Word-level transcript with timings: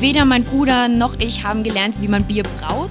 weder 0.00 0.24
mein 0.24 0.44
Bruder 0.44 0.88
noch 0.88 1.14
ich 1.18 1.44
haben 1.44 1.62
gelernt, 1.62 1.96
wie 2.00 2.08
man 2.08 2.24
Bier 2.24 2.42
braut. 2.42 2.90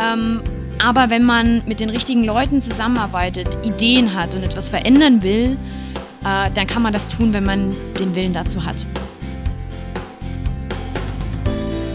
Ähm, 0.00 0.40
aber 0.78 1.10
wenn 1.10 1.24
man 1.24 1.62
mit 1.66 1.80
den 1.80 1.90
richtigen 1.90 2.24
Leuten 2.24 2.60
zusammenarbeitet, 2.60 3.58
Ideen 3.64 4.14
hat 4.14 4.34
und 4.34 4.42
etwas 4.42 4.70
verändern 4.70 5.22
will, 5.22 5.56
äh, 6.24 6.50
dann 6.52 6.66
kann 6.66 6.82
man 6.82 6.92
das 6.92 7.08
tun, 7.08 7.32
wenn 7.32 7.44
man 7.44 7.74
den 7.98 8.14
Willen 8.14 8.32
dazu 8.32 8.64
hat. 8.64 8.76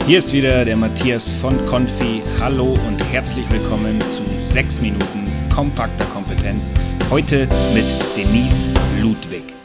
Hier 0.05 0.19
ist 0.19 0.33
wieder 0.33 0.65
der 0.65 0.75
Matthias 0.75 1.31
von 1.33 1.53
Confi. 1.67 2.23
Hallo 2.39 2.77
und 2.87 2.99
herzlich 3.11 3.45
willkommen 3.51 3.99
zu 4.01 4.23
6 4.53 4.81
Minuten 4.81 5.29
kompakter 5.53 6.05
Kompetenz. 6.05 6.71
Heute 7.11 7.47
mit 7.73 7.85
Denise 8.15 8.71
Ludwig. 9.01 9.55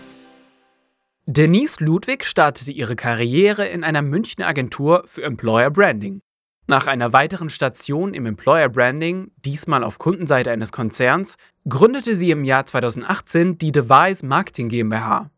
Denise 1.27 1.83
Ludwig 1.83 2.27
startete 2.27 2.71
ihre 2.71 2.97
Karriere 2.97 3.67
in 3.67 3.83
einer 3.83 4.03
Münchner 4.03 4.47
Agentur 4.47 5.05
für 5.07 5.23
Employer 5.23 5.71
Branding. 5.71 6.21
Nach 6.67 6.87
einer 6.87 7.15
weiteren 7.15 7.49
Station 7.49 8.13
im 8.13 8.27
Employer 8.27 8.69
Branding, 8.69 9.31
diesmal 9.43 9.85
auf 9.85 9.97
Kundenseite 9.97 10.51
eines 10.51 10.71
Konzerns, 10.71 11.37
gründete 11.67 12.15
sie 12.15 12.31
im 12.31 12.45
Jahr 12.45 12.67
2018 12.67 13.57
die 13.57 13.73
Device 13.73 14.23
Marketing 14.23 14.69
GmbH. 14.69 15.31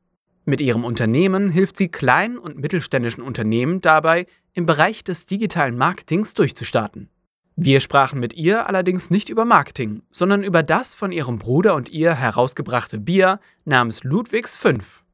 Mit 0.45 0.61
ihrem 0.61 0.85
Unternehmen 0.85 1.51
hilft 1.51 1.77
sie 1.77 1.87
kleinen 1.89 2.37
und 2.37 2.59
mittelständischen 2.59 3.23
Unternehmen 3.23 3.81
dabei, 3.81 4.27
im 4.55 4.67
Bereich 4.67 5.05
des 5.05 5.27
digitalen 5.27 5.79
Marketings 5.79 6.35
durchzustarten. 6.35 7.11
Wir 7.55 7.79
sprachen 7.79 8.19
mit 8.19 8.35
ihr 8.35 8.67
allerdings 8.67 9.11
nicht 9.11 9.29
über 9.29 9.45
Marketing, 9.45 10.03
sondern 10.11 10.43
über 10.43 10.65
das 10.65 10.97
von 10.97 11.13
ihrem 11.13 11.39
Bruder 11.39 11.77
und 11.77 11.89
ihr 11.91 12.13
herausgebrachte 12.17 12.99
Bier 12.99 13.39
namens 13.65 14.03
Ludwigs 14.03 14.57
5. 14.57 15.05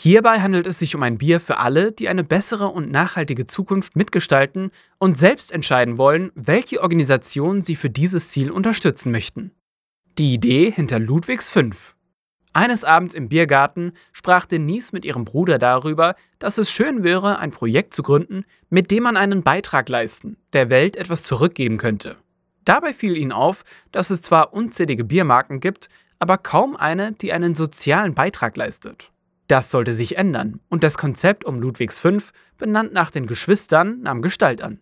Hierbei 0.00 0.38
handelt 0.38 0.68
es 0.68 0.78
sich 0.78 0.94
um 0.94 1.02
ein 1.02 1.18
Bier 1.18 1.40
für 1.40 1.58
alle, 1.58 1.90
die 1.90 2.08
eine 2.08 2.22
bessere 2.22 2.68
und 2.68 2.88
nachhaltige 2.88 3.46
Zukunft 3.46 3.96
mitgestalten 3.96 4.70
und 5.00 5.18
selbst 5.18 5.50
entscheiden 5.50 5.98
wollen, 5.98 6.30
welche 6.36 6.82
Organisation 6.82 7.62
sie 7.62 7.74
für 7.74 7.90
dieses 7.90 8.28
Ziel 8.28 8.52
unterstützen 8.52 9.10
möchten. 9.10 9.50
Die 10.16 10.32
Idee 10.34 10.70
hinter 10.70 11.00
Ludwigs 11.00 11.50
5. 11.50 11.96
Eines 12.52 12.84
Abends 12.84 13.12
im 13.12 13.28
Biergarten 13.28 13.90
sprach 14.12 14.46
Denise 14.46 14.92
mit 14.92 15.04
ihrem 15.04 15.24
Bruder 15.24 15.58
darüber, 15.58 16.14
dass 16.38 16.58
es 16.58 16.70
schön 16.70 17.02
wäre, 17.02 17.40
ein 17.40 17.50
Projekt 17.50 17.92
zu 17.92 18.04
gründen, 18.04 18.44
mit 18.70 18.92
dem 18.92 19.02
man 19.02 19.16
einen 19.16 19.42
Beitrag 19.42 19.88
leisten, 19.88 20.36
der 20.52 20.70
Welt 20.70 20.96
etwas 20.96 21.24
zurückgeben 21.24 21.76
könnte. 21.76 22.18
Dabei 22.64 22.94
fiel 22.94 23.16
ihnen 23.16 23.32
auf, 23.32 23.64
dass 23.90 24.10
es 24.10 24.22
zwar 24.22 24.52
unzählige 24.52 25.02
Biermarken 25.02 25.58
gibt, 25.58 25.88
aber 26.20 26.38
kaum 26.38 26.76
eine, 26.76 27.10
die 27.10 27.32
einen 27.32 27.56
sozialen 27.56 28.14
Beitrag 28.14 28.56
leistet. 28.56 29.10
Das 29.48 29.70
sollte 29.70 29.94
sich 29.94 30.18
ändern 30.18 30.60
und 30.68 30.84
das 30.84 30.98
Konzept 30.98 31.44
um 31.44 31.58
Ludwigs 31.58 31.98
5, 32.00 32.32
benannt 32.58 32.92
nach 32.92 33.10
den 33.10 33.26
Geschwistern, 33.26 34.02
nahm 34.02 34.20
Gestalt 34.20 34.62
an. 34.62 34.80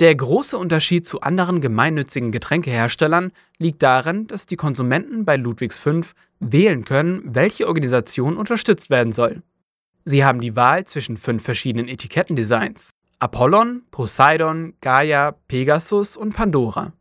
Der 0.00 0.14
große 0.14 0.58
Unterschied 0.58 1.06
zu 1.06 1.22
anderen 1.22 1.60
gemeinnützigen 1.60 2.30
Getränkeherstellern 2.30 3.32
liegt 3.58 3.82
darin, 3.82 4.26
dass 4.26 4.44
die 4.44 4.56
Konsumenten 4.56 5.24
bei 5.24 5.36
Ludwigs 5.36 5.78
5 5.78 6.12
wählen 6.40 6.84
können, 6.84 7.22
welche 7.24 7.66
Organisation 7.66 8.36
unterstützt 8.36 8.90
werden 8.90 9.14
soll. 9.14 9.42
Sie 10.04 10.24
haben 10.24 10.40
die 10.40 10.54
Wahl 10.54 10.84
zwischen 10.84 11.16
fünf 11.16 11.44
verschiedenen 11.44 11.88
Etikettendesigns: 11.88 12.90
Apollon, 13.20 13.84
Poseidon, 13.90 14.74
Gaia, 14.82 15.32
Pegasus 15.48 16.16
und 16.16 16.34
Pandora. 16.34 16.92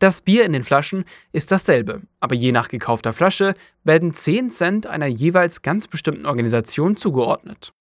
Das 0.00 0.22
Bier 0.22 0.46
in 0.46 0.54
den 0.54 0.64
Flaschen 0.64 1.04
ist 1.30 1.52
dasselbe, 1.52 2.00
aber 2.20 2.34
je 2.34 2.52
nach 2.52 2.68
gekaufter 2.68 3.12
Flasche 3.12 3.54
werden 3.84 4.14
10 4.14 4.48
Cent 4.50 4.86
einer 4.86 5.06
jeweils 5.06 5.60
ganz 5.60 5.88
bestimmten 5.88 6.24
Organisation 6.24 6.96
zugeordnet. 6.96 7.74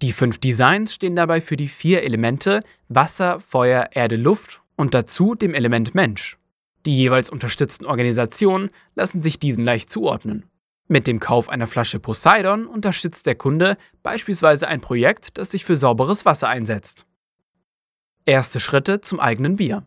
Die 0.00 0.12
fünf 0.12 0.38
Designs 0.38 0.94
stehen 0.94 1.16
dabei 1.16 1.42
für 1.42 1.58
die 1.58 1.68
vier 1.68 2.02
Elemente 2.02 2.62
Wasser, 2.88 3.40
Feuer, 3.40 3.90
Erde, 3.92 4.16
Luft 4.16 4.62
und 4.76 4.94
dazu 4.94 5.34
dem 5.34 5.52
Element 5.52 5.94
Mensch. 5.94 6.38
Die 6.86 6.96
jeweils 6.96 7.28
unterstützten 7.28 7.84
Organisationen 7.84 8.70
lassen 8.94 9.20
sich 9.20 9.38
diesen 9.38 9.64
leicht 9.64 9.90
zuordnen. 9.90 10.46
Mit 10.88 11.06
dem 11.06 11.20
Kauf 11.20 11.50
einer 11.50 11.66
Flasche 11.66 12.00
Poseidon 12.00 12.66
unterstützt 12.66 13.26
der 13.26 13.34
Kunde 13.34 13.76
beispielsweise 14.02 14.66
ein 14.66 14.80
Projekt, 14.80 15.36
das 15.36 15.50
sich 15.50 15.66
für 15.66 15.76
sauberes 15.76 16.24
Wasser 16.24 16.48
einsetzt. 16.48 17.04
Erste 18.24 18.60
Schritte 18.60 19.02
zum 19.02 19.20
eigenen 19.20 19.56
Bier. 19.56 19.86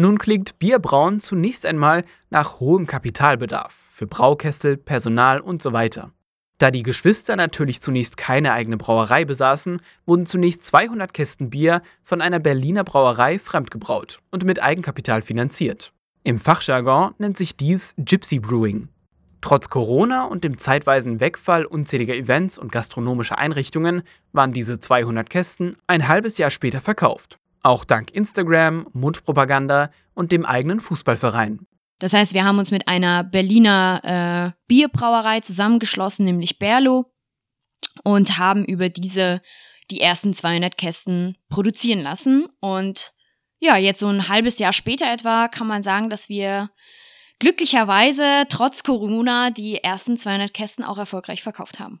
Nun 0.00 0.16
klingt 0.16 0.60
Bierbrauen 0.60 1.18
zunächst 1.18 1.66
einmal 1.66 2.04
nach 2.30 2.60
hohem 2.60 2.86
Kapitalbedarf 2.86 3.74
für 3.74 4.06
Braukessel, 4.06 4.76
Personal 4.76 5.40
und 5.40 5.60
so 5.60 5.72
weiter. 5.72 6.12
Da 6.58 6.70
die 6.70 6.84
Geschwister 6.84 7.34
natürlich 7.34 7.82
zunächst 7.82 8.16
keine 8.16 8.52
eigene 8.52 8.76
Brauerei 8.76 9.24
besaßen, 9.24 9.80
wurden 10.06 10.24
zunächst 10.24 10.62
200 10.62 11.12
Kästen 11.12 11.50
Bier 11.50 11.82
von 12.04 12.20
einer 12.20 12.38
Berliner 12.38 12.84
Brauerei 12.84 13.40
fremdgebraut 13.40 14.20
und 14.30 14.44
mit 14.44 14.62
Eigenkapital 14.62 15.20
finanziert. 15.20 15.92
Im 16.22 16.38
Fachjargon 16.38 17.16
nennt 17.18 17.36
sich 17.36 17.56
dies 17.56 17.96
Gypsy 17.98 18.38
Brewing. 18.38 18.90
Trotz 19.40 19.68
Corona 19.68 20.26
und 20.26 20.44
dem 20.44 20.58
zeitweisen 20.58 21.18
Wegfall 21.18 21.64
unzähliger 21.64 22.14
Events 22.14 22.56
und 22.56 22.70
gastronomischer 22.70 23.38
Einrichtungen 23.38 24.02
waren 24.30 24.52
diese 24.52 24.78
200 24.78 25.28
Kästen 25.28 25.76
ein 25.88 26.06
halbes 26.06 26.38
Jahr 26.38 26.52
später 26.52 26.80
verkauft. 26.80 27.40
Auch 27.62 27.84
dank 27.84 28.10
Instagram, 28.12 28.86
Mundpropaganda 28.92 29.90
und 30.14 30.32
dem 30.32 30.44
eigenen 30.44 30.80
Fußballverein. 30.80 31.66
Das 31.98 32.12
heißt, 32.12 32.34
wir 32.34 32.44
haben 32.44 32.58
uns 32.58 32.70
mit 32.70 32.86
einer 32.86 33.24
Berliner 33.24 34.54
äh, 34.54 34.58
Bierbrauerei 34.68 35.40
zusammengeschlossen, 35.40 36.24
nämlich 36.24 36.58
Berlo, 36.58 37.12
und 38.04 38.38
haben 38.38 38.64
über 38.64 38.88
diese 38.88 39.40
die 39.90 40.00
ersten 40.00 40.34
200 40.34 40.76
Kästen 40.76 41.36
produzieren 41.48 42.00
lassen. 42.00 42.46
Und 42.60 43.14
ja, 43.58 43.76
jetzt 43.76 44.00
so 44.00 44.08
ein 44.08 44.28
halbes 44.28 44.58
Jahr 44.58 44.72
später 44.72 45.10
etwa 45.10 45.48
kann 45.48 45.66
man 45.66 45.82
sagen, 45.82 46.10
dass 46.10 46.28
wir 46.28 46.70
glücklicherweise 47.38 48.44
trotz 48.48 48.82
Corona 48.82 49.50
die 49.50 49.82
ersten 49.82 50.16
200 50.16 50.52
Kästen 50.52 50.84
auch 50.84 50.98
erfolgreich 50.98 51.42
verkauft 51.42 51.80
haben. 51.80 52.00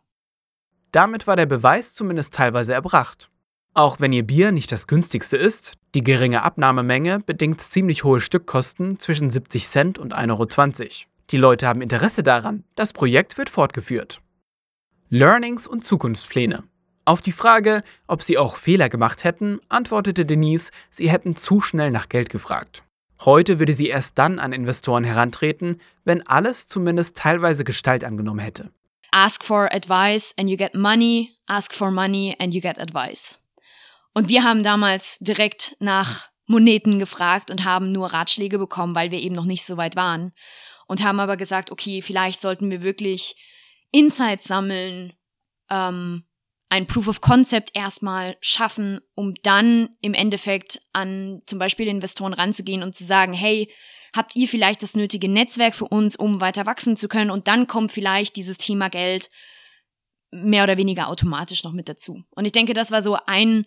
Damit 0.92 1.26
war 1.26 1.36
der 1.36 1.46
Beweis 1.46 1.94
zumindest 1.94 2.34
teilweise 2.34 2.72
erbracht. 2.74 3.30
Auch 3.78 4.00
wenn 4.00 4.12
Ihr 4.12 4.26
Bier 4.26 4.50
nicht 4.50 4.72
das 4.72 4.88
günstigste 4.88 5.36
ist, 5.36 5.74
die 5.94 6.02
geringe 6.02 6.42
Abnahmemenge 6.42 7.20
bedingt 7.20 7.60
ziemlich 7.60 8.02
hohe 8.02 8.20
Stückkosten 8.20 8.98
zwischen 8.98 9.30
70 9.30 9.68
Cent 9.68 9.98
und 10.00 10.12
1,20 10.12 10.80
Euro. 10.82 10.90
Die 11.30 11.36
Leute 11.36 11.68
haben 11.68 11.80
Interesse 11.80 12.24
daran, 12.24 12.64
das 12.74 12.92
Projekt 12.92 13.38
wird 13.38 13.48
fortgeführt. 13.48 14.20
Learnings 15.10 15.68
und 15.68 15.84
Zukunftspläne. 15.84 16.64
Auf 17.04 17.22
die 17.22 17.30
Frage, 17.30 17.84
ob 18.08 18.24
sie 18.24 18.36
auch 18.36 18.56
Fehler 18.56 18.88
gemacht 18.88 19.22
hätten, 19.22 19.60
antwortete 19.68 20.26
Denise, 20.26 20.72
sie 20.90 21.08
hätten 21.08 21.36
zu 21.36 21.60
schnell 21.60 21.92
nach 21.92 22.08
Geld 22.08 22.30
gefragt. 22.30 22.82
Heute 23.24 23.60
würde 23.60 23.74
sie 23.74 23.86
erst 23.86 24.18
dann 24.18 24.40
an 24.40 24.52
Investoren 24.52 25.04
herantreten, 25.04 25.80
wenn 26.04 26.26
alles 26.26 26.66
zumindest 26.66 27.16
teilweise 27.16 27.62
Gestalt 27.62 28.02
angenommen 28.02 28.40
hätte. 28.40 28.72
Ask 29.12 29.44
for 29.44 29.72
advice 29.72 30.34
and 30.36 30.50
you 30.50 30.56
get 30.56 30.74
money, 30.74 31.30
ask 31.46 31.72
for 31.72 31.92
money 31.92 32.34
and 32.40 32.52
you 32.52 32.60
get 32.60 32.80
advice. 32.80 33.38
Und 34.18 34.28
wir 34.28 34.42
haben 34.42 34.64
damals 34.64 35.16
direkt 35.20 35.76
nach 35.78 36.28
Moneten 36.48 36.98
gefragt 36.98 37.52
und 37.52 37.64
haben 37.64 37.92
nur 37.92 38.12
Ratschläge 38.12 38.58
bekommen, 38.58 38.96
weil 38.96 39.12
wir 39.12 39.20
eben 39.20 39.36
noch 39.36 39.44
nicht 39.44 39.64
so 39.64 39.76
weit 39.76 39.94
waren. 39.94 40.32
Und 40.88 41.04
haben 41.04 41.20
aber 41.20 41.36
gesagt, 41.36 41.70
okay, 41.70 42.02
vielleicht 42.02 42.40
sollten 42.40 42.68
wir 42.68 42.82
wirklich 42.82 43.36
Insights 43.92 44.48
sammeln, 44.48 45.12
ähm, 45.70 46.24
ein 46.68 46.88
Proof 46.88 47.06
of 47.06 47.20
Concept 47.20 47.70
erstmal 47.74 48.36
schaffen, 48.40 48.98
um 49.14 49.34
dann 49.44 49.90
im 50.00 50.14
Endeffekt 50.14 50.82
an 50.92 51.42
zum 51.46 51.60
Beispiel 51.60 51.86
Investoren 51.86 52.34
ranzugehen 52.34 52.82
und 52.82 52.96
zu 52.96 53.04
sagen, 53.04 53.32
hey, 53.32 53.72
habt 54.16 54.34
ihr 54.34 54.48
vielleicht 54.48 54.82
das 54.82 54.96
nötige 54.96 55.28
Netzwerk 55.28 55.76
für 55.76 55.86
uns, 55.86 56.16
um 56.16 56.40
weiter 56.40 56.66
wachsen 56.66 56.96
zu 56.96 57.06
können? 57.06 57.30
Und 57.30 57.46
dann 57.46 57.68
kommt 57.68 57.92
vielleicht 57.92 58.34
dieses 58.34 58.58
Thema 58.58 58.88
Geld 58.90 59.28
mehr 60.32 60.64
oder 60.64 60.76
weniger 60.76 61.06
automatisch 61.06 61.62
noch 61.62 61.72
mit 61.72 61.88
dazu. 61.88 62.24
Und 62.30 62.46
ich 62.46 62.52
denke, 62.52 62.74
das 62.74 62.90
war 62.90 63.00
so 63.00 63.16
ein, 63.26 63.64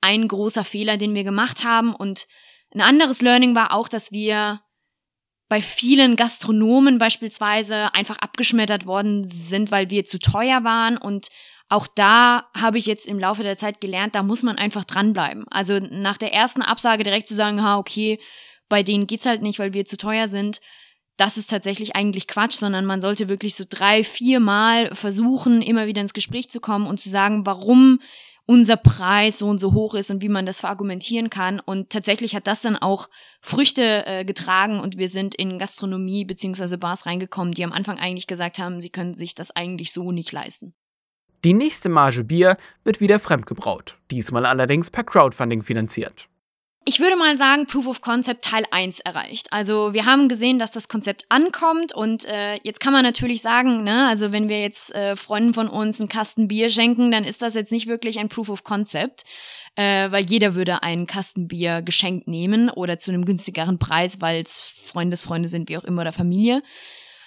ein 0.00 0.28
großer 0.28 0.64
Fehler, 0.64 0.96
den 0.96 1.14
wir 1.14 1.24
gemacht 1.24 1.64
haben. 1.64 1.94
Und 1.94 2.26
ein 2.74 2.80
anderes 2.80 3.20
Learning 3.20 3.54
war 3.54 3.72
auch, 3.72 3.88
dass 3.88 4.12
wir 4.12 4.60
bei 5.48 5.60
vielen 5.60 6.14
Gastronomen 6.16 6.98
beispielsweise 6.98 7.92
einfach 7.92 8.18
abgeschmettert 8.18 8.86
worden 8.86 9.24
sind, 9.24 9.72
weil 9.72 9.90
wir 9.90 10.04
zu 10.04 10.18
teuer 10.18 10.62
waren. 10.62 10.96
Und 10.96 11.28
auch 11.68 11.86
da 11.88 12.48
habe 12.56 12.78
ich 12.78 12.86
jetzt 12.86 13.06
im 13.08 13.18
Laufe 13.18 13.42
der 13.42 13.58
Zeit 13.58 13.80
gelernt, 13.80 14.14
da 14.14 14.22
muss 14.22 14.42
man 14.42 14.58
einfach 14.58 14.84
dranbleiben. 14.84 15.46
Also 15.50 15.78
nach 15.78 16.16
der 16.16 16.32
ersten 16.32 16.62
Absage 16.62 17.02
direkt 17.02 17.28
zu 17.28 17.34
sagen, 17.34 17.62
ha, 17.62 17.78
okay, 17.78 18.20
bei 18.68 18.82
denen 18.82 19.08
geht's 19.08 19.26
halt 19.26 19.42
nicht, 19.42 19.58
weil 19.58 19.72
wir 19.72 19.84
zu 19.84 19.96
teuer 19.96 20.28
sind, 20.28 20.60
das 21.16 21.36
ist 21.36 21.50
tatsächlich 21.50 21.96
eigentlich 21.96 22.26
Quatsch, 22.26 22.54
sondern 22.54 22.86
man 22.86 23.02
sollte 23.02 23.28
wirklich 23.28 23.54
so 23.54 23.64
drei, 23.68 24.04
vier 24.04 24.40
Mal 24.40 24.94
versuchen, 24.94 25.60
immer 25.60 25.86
wieder 25.86 26.00
ins 26.00 26.14
Gespräch 26.14 26.48
zu 26.48 26.60
kommen 26.60 26.86
und 26.86 26.98
zu 27.00 27.10
sagen, 27.10 27.44
warum 27.44 28.00
unser 28.50 28.76
Preis 28.76 29.38
so 29.38 29.46
und 29.46 29.60
so 29.60 29.74
hoch 29.74 29.94
ist 29.94 30.10
und 30.10 30.22
wie 30.22 30.28
man 30.28 30.44
das 30.44 30.58
verargumentieren 30.58 31.30
kann. 31.30 31.60
Und 31.60 31.90
tatsächlich 31.90 32.34
hat 32.34 32.48
das 32.48 32.62
dann 32.62 32.74
auch 32.74 33.08
Früchte 33.40 34.04
äh, 34.06 34.24
getragen 34.24 34.80
und 34.80 34.98
wir 34.98 35.08
sind 35.08 35.36
in 35.36 35.60
Gastronomie 35.60 36.24
beziehungsweise 36.24 36.76
Bars 36.76 37.06
reingekommen, 37.06 37.54
die 37.54 37.62
am 37.62 37.70
Anfang 37.70 38.00
eigentlich 38.00 38.26
gesagt 38.26 38.58
haben, 38.58 38.80
sie 38.80 38.90
können 38.90 39.14
sich 39.14 39.36
das 39.36 39.54
eigentlich 39.54 39.92
so 39.92 40.10
nicht 40.10 40.32
leisten. 40.32 40.74
Die 41.44 41.52
nächste 41.52 41.88
Marge 41.88 42.24
Bier 42.24 42.56
wird 42.82 43.00
wieder 43.00 43.20
fremdgebraut, 43.20 43.98
diesmal 44.10 44.44
allerdings 44.44 44.90
per 44.90 45.04
Crowdfunding 45.04 45.62
finanziert. 45.62 46.26
Ich 46.86 46.98
würde 46.98 47.16
mal 47.16 47.36
sagen, 47.36 47.66
Proof 47.66 47.86
of 47.86 48.00
Concept 48.00 48.42
Teil 48.42 48.64
1 48.70 49.00
erreicht. 49.00 49.52
Also 49.52 49.92
wir 49.92 50.06
haben 50.06 50.28
gesehen, 50.28 50.58
dass 50.58 50.72
das 50.72 50.88
Konzept 50.88 51.24
ankommt 51.28 51.94
und 51.94 52.24
äh, 52.24 52.58
jetzt 52.62 52.80
kann 52.80 52.94
man 52.94 53.04
natürlich 53.04 53.42
sagen, 53.42 53.84
ne, 53.84 54.08
also 54.08 54.32
wenn 54.32 54.48
wir 54.48 54.62
jetzt 54.62 54.94
äh, 54.94 55.14
Freunden 55.14 55.52
von 55.52 55.68
uns 55.68 56.00
einen 56.00 56.08
Kasten 56.08 56.48
Bier 56.48 56.70
schenken, 56.70 57.10
dann 57.10 57.24
ist 57.24 57.42
das 57.42 57.54
jetzt 57.54 57.70
nicht 57.70 57.86
wirklich 57.86 58.18
ein 58.18 58.30
Proof 58.30 58.48
of 58.48 58.64
Concept, 58.64 59.24
äh, 59.76 60.10
weil 60.10 60.24
jeder 60.24 60.54
würde 60.54 60.82
einen 60.82 61.06
Kasten 61.06 61.48
Bier 61.48 61.82
geschenkt 61.82 62.28
nehmen 62.28 62.70
oder 62.70 62.98
zu 62.98 63.10
einem 63.10 63.26
günstigeren 63.26 63.78
Preis, 63.78 64.22
weil 64.22 64.42
es 64.42 64.58
Freundesfreunde 64.58 65.48
sind, 65.48 65.68
wie 65.68 65.76
auch 65.76 65.84
immer, 65.84 66.00
oder 66.00 66.12
Familie. 66.12 66.62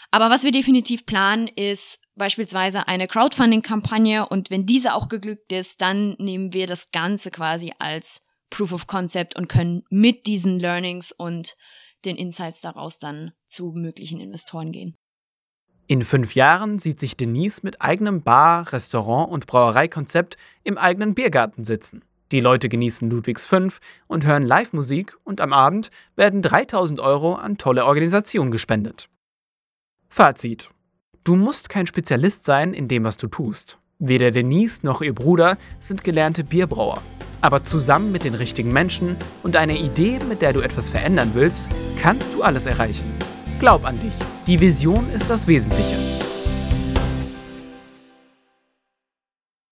Aber 0.09 0.31
was 0.31 0.43
wir 0.43 0.51
definitiv 0.51 1.05
planen, 1.05 1.47
ist 1.47 2.01
beispielsweise 2.15 2.87
eine 2.87 3.07
Crowdfunding-Kampagne 3.07 4.27
und 4.27 4.49
wenn 4.49 4.65
diese 4.65 4.95
auch 4.95 5.09
geglückt 5.09 5.51
ist, 5.51 5.81
dann 5.81 6.15
nehmen 6.17 6.53
wir 6.53 6.65
das 6.65 6.91
Ganze 6.91 7.29
quasi 7.29 7.71
als 7.77 8.25
Proof 8.53 8.71
of 8.71 8.85
Concept 8.85 9.35
und 9.35 9.49
können 9.49 9.83
mit 9.89 10.27
diesen 10.27 10.59
Learnings 10.59 11.11
und 11.11 11.55
den 12.05 12.17
Insights 12.17 12.61
daraus 12.61 12.99
dann 12.99 13.31
zu 13.47 13.71
möglichen 13.75 14.19
Investoren 14.19 14.71
gehen. 14.71 14.95
In 15.87 16.03
fünf 16.03 16.35
Jahren 16.35 16.77
sieht 16.77 16.99
sich 16.99 17.17
Denise 17.17 17.61
mit 17.63 17.81
eigenem 17.81 18.21
Bar, 18.21 18.71
Restaurant 18.71 19.31
und 19.31 19.47
Brauereikonzept 19.47 20.37
im 20.63 20.77
eigenen 20.77 21.15
Biergarten 21.15 21.63
sitzen. 21.63 22.03
Die 22.31 22.39
Leute 22.41 22.69
genießen 22.69 23.09
Ludwigs 23.09 23.47
5 23.47 23.79
und 24.07 24.25
hören 24.25 24.43
Live-Musik 24.43 25.17
und 25.23 25.41
am 25.41 25.51
Abend 25.51 25.89
werden 26.15 26.41
3000 26.43 26.99
Euro 26.99 27.33
an 27.33 27.57
tolle 27.57 27.85
Organisationen 27.85 28.51
gespendet. 28.51 29.09
Fazit. 30.09 30.69
Du 31.23 31.35
musst 31.35 31.69
kein 31.69 31.87
Spezialist 31.87 32.45
sein 32.45 32.73
in 32.73 32.87
dem, 32.87 33.03
was 33.03 33.17
du 33.17 33.27
tust. 33.27 33.79
Weder 34.05 34.31
Denise 34.31 34.79
noch 34.81 35.01
ihr 35.01 35.15
Bruder 35.15 35.57
sind 35.79 36.03
gelernte 36.03 36.43
Bierbrauer. 36.43 37.01
Aber 37.39 37.63
zusammen 37.63 38.11
mit 38.11 38.25
den 38.25 38.33
richtigen 38.33 38.73
Menschen 38.73 39.15
und 39.43 39.55
einer 39.55 39.75
Idee, 39.75 40.19
mit 40.27 40.41
der 40.41 40.51
du 40.51 40.59
etwas 40.59 40.89
verändern 40.89 41.31
willst, 41.35 41.69
kannst 42.01 42.33
du 42.33 42.43
alles 42.43 42.65
erreichen. 42.65 43.05
Glaub 43.59 43.85
an 43.85 43.97
dich. 44.01 44.11
Die 44.45 44.59
Vision 44.59 45.09
ist 45.15 45.29
das 45.29 45.47
Wesentliche. 45.47 46.02